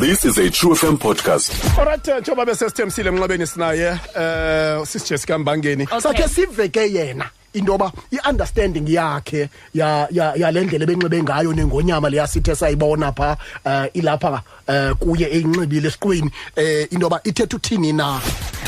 [0.00, 1.50] This is a True FM podcast.
[1.78, 6.00] Alright njengoba besesithembisile emnqabeni sinaye eh sisi Jessica Mbangeni Okay.
[6.00, 13.36] sakhe siveke yena indoba iunderstanding yakhe ya ya yalendlela benxibe ngayo nengonyama leyasithe sayibona pha
[13.66, 14.42] eh ilapha
[14.98, 18.20] kuye eyinxibile esiqweni eh indoba ithethe uthini na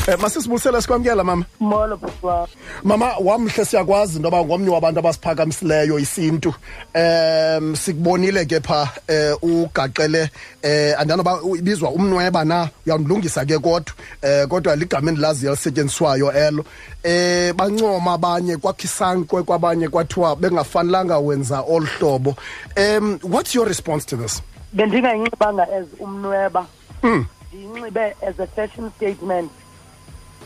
[0.07, 1.45] Eh masisibusela sikwamkela mama?
[1.59, 2.47] Molo bhuti wam
[2.83, 6.53] Mama wamhle siyakwazi intoba ngomnye wabantu abasiphakamisileyo isintu.
[6.93, 10.29] Em sikubonile ke pha eh ugaqele
[10.63, 12.69] eh andanoba ibizwa umnweba na?
[12.85, 13.93] Uyamlungisa ke kodwa.
[14.21, 16.65] Eh kodwa ligama endilaziyo elisetyenziswayo elo.
[17.03, 22.35] Eh bancoma abanye kwakhisankwe kwabanye kwathiwa bengafanelanga wenza olu hlobo.
[22.75, 24.41] Em what's your response to this?
[24.73, 26.65] Bendingayinxibanga as umnweba.
[27.03, 29.51] Ndiyinxibe as a fashion statement.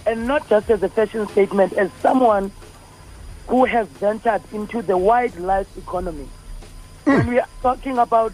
[0.06, 2.52] And not just as a fashion statement as someone
[3.48, 6.28] who has ventured into the wildlife economy.
[7.04, 8.34] When we are talking about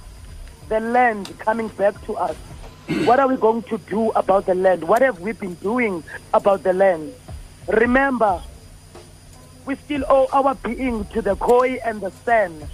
[0.70, 2.36] the land coming back to us
[3.06, 4.84] what are we going to do about the land?
[4.84, 7.14] What have we been doing about the land?
[7.68, 8.42] Remember
[9.66, 12.68] we still owe our being to the Khoi and the San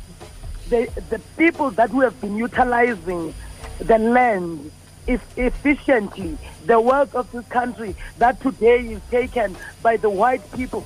[0.70, 3.34] the, the people that we have been utilizing
[3.80, 4.72] the land
[5.08, 10.86] efficiently the wealth of this country that today is taken by the white people.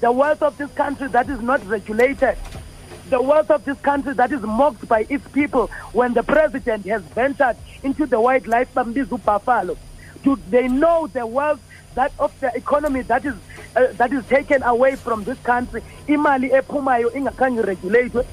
[0.00, 2.36] The wealth of this country that is not regulated.
[3.10, 7.02] The wealth of this country that is mocked by its people when the president has
[7.02, 9.76] ventured into the wildlife bambiza buffalo.
[10.22, 11.60] Do they know the wealth
[11.94, 13.34] that of the economy that is
[13.74, 15.82] uh, that is taken away from this country?
[16.06, 18.24] Imali ephumayo ingakhange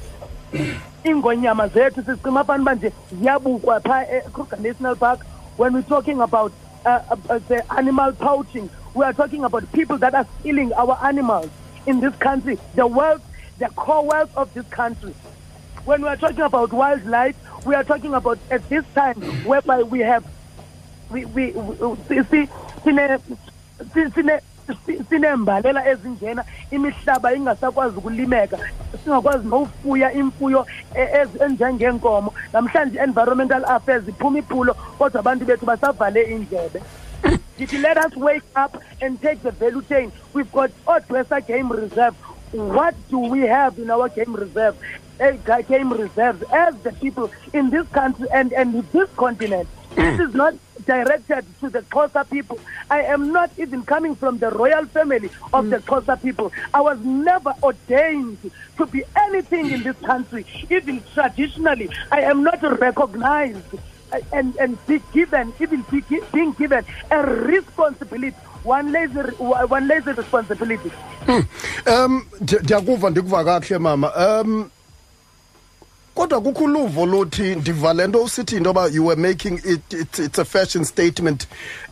[1.12, 5.20] ingonyama zethu sicima fanuba nje ziyabukwa phaa ekruger national park.
[5.58, 6.52] When we're talking about
[6.86, 11.50] uh, uh, the animal poaching we are talking about people that are stealing our animals
[11.86, 13.22] in this country the wealth
[13.60, 15.14] the core wealth of this country.
[15.86, 20.00] When we are talking about wildlife we are talking about at this time whereby we
[20.00, 20.24] have
[21.12, 22.48] we we, we see
[22.84, 23.20] sine
[23.94, 24.40] si- sine
[24.86, 28.58] si- sineembalela ezinjena imihlaba ingasakwazi ukulimeka
[29.08, 30.68] singakwazi nofuya imfuyo
[31.46, 36.82] enjengeenkomo namhlanje environmental affairs iphuma iphulo kodwa abantu bethu basavale indlebe
[37.82, 40.12] let us wake up and take the value chain?
[40.34, 42.14] We've got Odwesa Game Reserve.
[42.52, 44.78] What do we have in our game reserve?
[45.68, 49.68] Game reserves as the people in this country and, and this continent.
[49.96, 50.54] this is not
[50.88, 52.58] directed to the Xhosa people.
[52.90, 56.52] I am not even coming from the royal family of the Xhosa people.
[56.74, 58.40] I was never ordained
[58.78, 60.46] to be anything in this country.
[60.70, 63.68] Even traditionally, I am not recognized
[64.32, 69.20] and and be given even be, being given a responsibility one lazy
[69.76, 70.92] one lazy responsibility
[71.28, 74.12] Um ndi- ndiyakuva ndikuva kakuhle mama.
[74.16, 74.70] Um
[76.18, 80.20] kodwa kukho uluvo luthi ndiva le nto usithi into yoba you were making it it's,
[80.20, 81.46] it's a fashion statement.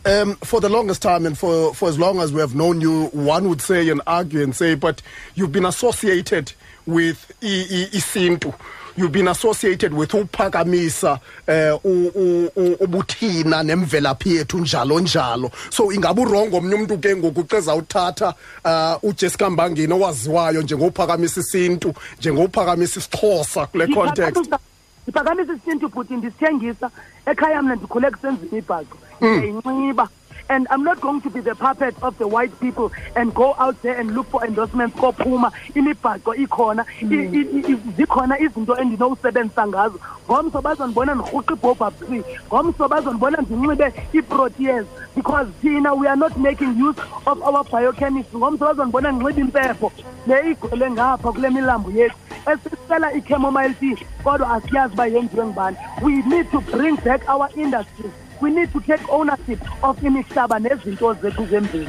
[0.04, 3.06] Um for the longest time and for for as long as we have known you
[3.12, 5.00] one would say and argue and say but
[5.36, 6.52] you've been associated
[6.86, 8.52] with i- i- isintu
[8.96, 15.50] you've been associated with uphakamisa eh u- u- u- ubuthina nemvelaphi yethu njalo njalo.
[15.70, 18.34] So ingabe urongo omnye umuntu ke ngoku uceza uthatha
[18.64, 24.36] uh uJessica Mbangini owaziwayo njengophakamisa isintu njengophakamisa isixhosa kule context?
[24.36, 24.58] Ndiphakamisa-
[25.02, 26.90] ndiphakamisa isintu bhuti ndisithengisa.
[27.26, 30.08] Ekhaya mna ndikhule kusenza imibhaco ndiyayinxiba
[30.48, 33.80] and i'm not going to be the puppet of the white people and go out
[33.82, 37.92] there and look for endorsements kophuma imibhaco ikhona i- hmm.
[37.96, 39.98] zikhona izinto endinowusebenzisa ngazo.
[40.30, 46.74] Ngomso bazondibona ndirhuqa ibhobha free ngomso bazondibona ndinxibe ii-proteas because thina we are not making
[46.88, 48.38] use of our biochemistry.
[48.38, 49.92] Ngomso bazondibona ndinxibe impepho
[50.26, 52.16] le igcwele ngapha kule milambo yethu
[52.52, 55.76] esisela i-chamomile tea kodwa asiyazi uba yenziwe ngubani.
[56.02, 61.14] We need to bring back our industries we need to take ownership of imihlaba nezinto
[61.14, 61.88] zethu zemveli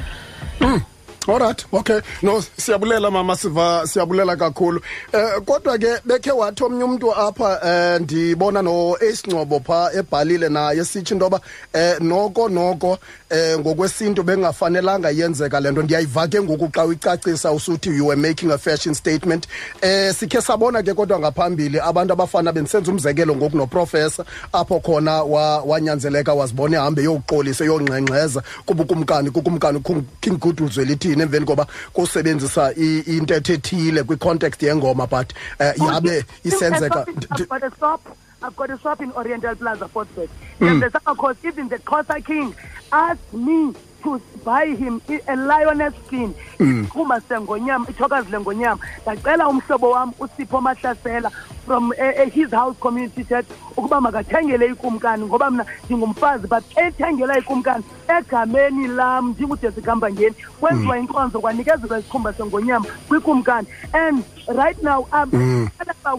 [0.60, 0.82] hmm.
[1.28, 2.00] Alright, okay.
[2.22, 4.82] No, siyabulela mama siva siyabulela kakhulu.
[5.14, 10.50] Eh kodwa ke bekhe wathi omnye umuntu apha eh ndibona no Ace Ncоbo pha ebhalile
[10.50, 11.42] naye sithi intoba
[11.74, 12.98] eh noko noko
[13.30, 18.58] eh ngokwesinto bengafanelanga yenzeka lento ndiyayiva ke ngoku xa uyicacisa usuthi you were making a
[18.58, 19.48] fashion statement.
[19.82, 25.24] Eh sikhe sabona ke kodwa ngaphambili abantu abafana bensenza umzekelo ngoku no professor apho khona
[25.24, 29.84] wa- wanyanzeleka wazibona ehambe yoxolisa yongqengqeza kubukumkani kukumkani
[30.22, 37.06] King Goodwill elithini emveni koba kusebenzisa i- intetho ethile kwi-context yengoma but eh yabe isenzeka
[37.10, 38.02] I've got a shop.
[38.44, 40.30] I've got a shop in Oriental Plaza, Fort Worth.
[40.62, 42.54] And the summer course, even the Xhosa King
[42.92, 43.74] asked me
[44.04, 50.62] to buy him i- a lioness skin iqhuma sengonyama ithokazi lengonyama ndacela umhlobo wam usipho
[50.62, 51.32] mahlasela
[51.68, 53.46] from uh, uh, his house community church
[53.78, 57.84] ukuba makathengele ikumkani ngoba mna ndingumfazi but ethengela ikumkani
[58.20, 60.36] egameni lam ndingujessica ngeni.
[60.60, 63.68] Kwenziwa inkonzo kwanikezelwa isikhumba sengonyama kwikumkani.
[63.94, 65.70] And right now um,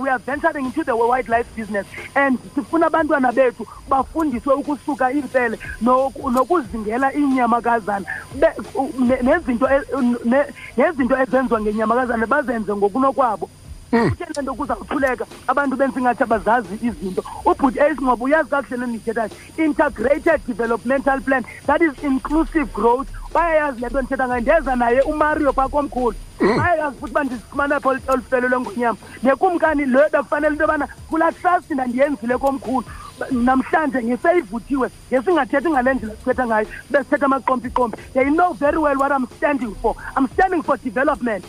[0.00, 6.30] we are venturing into the wildlife business and sifuna abantwana bethu bafundiswe ukusuka iimfele noku-
[6.30, 8.06] nokuzingela iinyamakazana.
[8.34, 10.46] Be- u- ne- nezinto e- ne-
[10.76, 13.50] nezinto ezenziwa ngenyamakazana bazenze ngokunokwabo.
[13.90, 17.24] Kuthe le nto kuzawuthuleka abantu benza ingathi abazazi izinto.
[17.44, 23.08] Ubhuti esingcobo uyazi kakuhle nendithethayo integrated developmental plan that is inclusive growth.
[23.34, 24.40] Bayayazi le nto ndithetha ngayo.
[24.40, 30.08] Ndeza naye umario phaa komkhulu bayayazi futhi uba ndizifumana pha olu- olufele lwengonyama nekumkani le
[30.12, 32.84] bekufanele into yobana kulaa trust ndandiyenzile komkhulu.
[33.18, 39.10] Ba- namhlanje ngeseyivuthiwe ngesingathethi ngale ndlela sithetha ngayo besithetha amaqompiqompi they know very well what
[39.12, 39.94] i'm standing for.
[40.16, 41.44] I'm standing for development.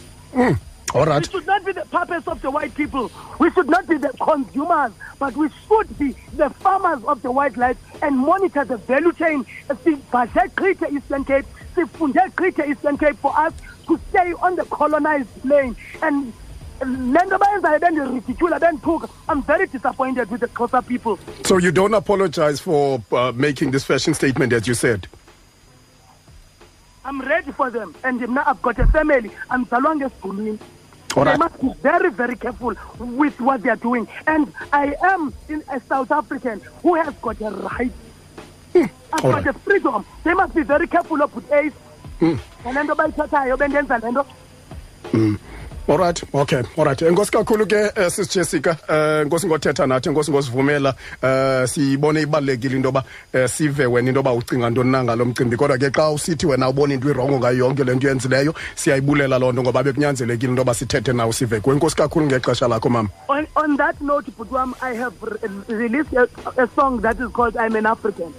[0.94, 3.12] All we should not be the purpose of the white people.
[3.38, 7.56] We should not be the consumers, but we should be the farmers of the white
[7.57, 9.45] wildlife and monitor the value chain.
[9.69, 11.45] Sibhadle gqithe Eastern Cape,
[11.75, 13.53] sifunde gqithe Eastern Cape for us
[13.88, 15.75] to stay on the colonized plane.
[16.01, 16.33] And
[16.81, 21.19] le nto bayenzayo bendiridicula bendithuka i'm very disappointed with the xhosa people.
[21.44, 25.07] So you don't apologize for uh, making this fashion statement as you said?
[27.03, 27.95] I'm ready for them.
[28.03, 29.31] And i've got a family.
[29.50, 30.59] I'm andizalwanga esigulwini
[31.15, 31.39] All They right.
[31.39, 34.07] must be very, very careful with what they are doing.
[34.27, 37.91] And I am in a South African who has got a right.
[38.73, 38.83] Hmm.
[39.13, 40.06] I've all got a freedom.
[40.23, 41.73] They must be very careful of with ace.
[42.21, 42.95] nale
[45.89, 46.63] nto bayithathayo bendenza le nto Alright, okay.
[46.77, 47.01] Alright.
[47.01, 48.77] Enkosi kakhulu ke eh, sis Jessica.
[48.88, 50.94] Eh enkosi ngothetha nathi, enkosi ngosivumela.
[51.24, 53.03] Eh sibone ibalekile into ba
[53.47, 56.94] sive wena into ba ucinga ntoni na ngalo mcimbi kodwa ke xa usithi wena ubona
[56.94, 61.33] into irongo ngayo yonke lento yenzileyo, siyayibulela loo nto ngoba bekunyanzelekile into ba sithethe nawe
[61.33, 61.59] sive.
[61.59, 61.75] kuwe.
[61.75, 63.09] Enkosi kakhulu ngexesha lakho mama.
[63.39, 66.27] on, on that note Putwam, i have re- released a,
[66.57, 68.33] a song that is called i'm an african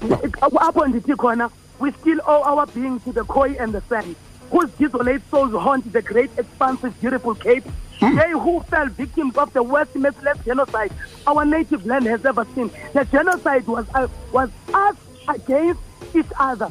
[0.00, 1.50] apho ndithi khona
[1.80, 4.14] we still owe our being to the koi and the sand
[4.50, 7.64] whose desolate souls haunt the great expansive beautiful cape
[8.00, 10.92] they who fell victims of the worst merciless genocide
[11.26, 14.96] our native land has ever seen the genocide was, uh, was us
[15.28, 15.80] against
[16.14, 16.70] each other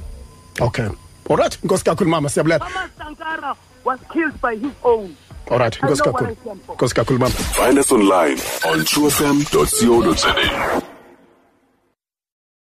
[0.62, 0.88] Okay.
[1.30, 1.57] Alright.
[1.63, 2.60] Enkosi kakhulu mama, siyabulela.
[2.60, 5.16] mama sankara was killed by his own
[5.51, 5.77] Alright.
[5.83, 6.31] I Enkosi know what kakhulu.
[6.31, 6.75] I stand for.
[6.75, 7.33] Enkosi kakhulu mama.
[7.60, 8.39] Find us online
[8.72, 10.94] on truefm.co.za.